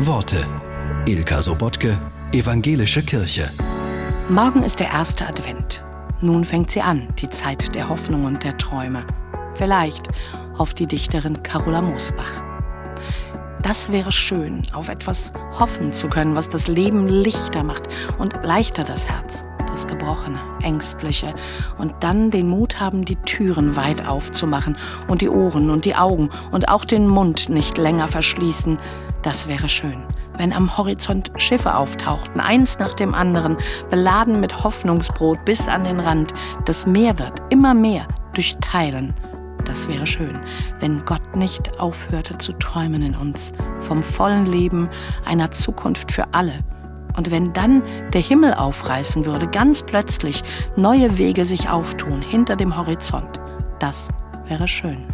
Worte. 0.00 0.46
Ilka 1.06 1.42
Sobotke, 1.42 1.98
Evangelische 2.30 3.02
Kirche. 3.02 3.50
Morgen 4.28 4.62
ist 4.62 4.78
der 4.78 4.90
erste 4.90 5.26
Advent. 5.26 5.82
Nun 6.20 6.44
fängt 6.44 6.70
sie 6.70 6.82
an, 6.82 7.08
die 7.18 7.28
Zeit 7.30 7.74
der 7.74 7.88
Hoffnung 7.88 8.22
und 8.22 8.44
der 8.44 8.56
Träume. 8.56 9.04
Vielleicht 9.54 10.06
auf 10.56 10.72
die 10.72 10.86
Dichterin 10.86 11.42
Carola 11.42 11.82
Moosbach. 11.82 12.30
Das 13.62 13.90
wäre 13.90 14.12
schön, 14.12 14.62
auf 14.72 14.88
etwas 14.88 15.32
hoffen 15.58 15.92
zu 15.92 16.06
können, 16.06 16.36
was 16.36 16.48
das 16.48 16.68
Leben 16.68 17.08
lichter 17.08 17.64
macht 17.64 17.88
und 18.18 18.38
leichter 18.44 18.84
das 18.84 19.08
Herz, 19.08 19.42
das 19.70 19.86
Gebrochene, 19.86 20.38
Ängstliche. 20.62 21.34
Und 21.78 21.94
dann 22.00 22.30
den 22.30 22.48
Mut 22.48 22.80
haben, 22.80 23.04
die 23.04 23.16
Türen 23.16 23.76
weit 23.76 24.06
aufzumachen 24.06 24.76
und 25.08 25.20
die 25.20 25.28
Ohren 25.28 25.70
und 25.70 25.84
die 25.84 25.94
Augen 25.94 26.30
und 26.50 26.68
auch 26.68 26.84
den 26.84 27.08
Mund 27.08 27.48
nicht 27.48 27.78
länger 27.78 28.08
verschließen. 28.08 28.78
Das 29.22 29.48
wäre 29.48 29.68
schön 29.68 30.02
wenn 30.38 30.52
am 30.52 30.78
Horizont 30.78 31.32
Schiffe 31.36 31.74
auftauchten, 31.74 32.40
eins 32.40 32.78
nach 32.78 32.94
dem 32.94 33.12
anderen, 33.12 33.56
beladen 33.90 34.40
mit 34.40 34.64
Hoffnungsbrot 34.64 35.44
bis 35.44 35.68
an 35.68 35.84
den 35.84 36.00
Rand. 36.00 36.32
Das 36.64 36.86
Meer 36.86 37.18
wird 37.18 37.42
immer 37.50 37.74
mehr 37.74 38.06
durch 38.34 38.56
Teilen. 38.60 39.14
Das 39.64 39.86
wäre 39.88 40.06
schön, 40.06 40.38
wenn 40.78 41.04
Gott 41.04 41.36
nicht 41.36 41.78
aufhörte 41.78 42.38
zu 42.38 42.52
träumen 42.52 43.02
in 43.02 43.14
uns, 43.14 43.52
vom 43.80 44.02
vollen 44.02 44.46
Leben, 44.46 44.88
einer 45.26 45.50
Zukunft 45.50 46.10
für 46.10 46.32
alle. 46.32 46.64
Und 47.18 47.32
wenn 47.32 47.52
dann 47.52 47.82
der 48.12 48.20
Himmel 48.20 48.54
aufreißen 48.54 49.26
würde, 49.26 49.48
ganz 49.48 49.82
plötzlich 49.82 50.44
neue 50.76 51.18
Wege 51.18 51.44
sich 51.44 51.68
auftun 51.68 52.22
hinter 52.22 52.54
dem 52.54 52.76
Horizont, 52.76 53.40
das 53.80 54.06
wäre 54.46 54.68
schön. 54.68 55.04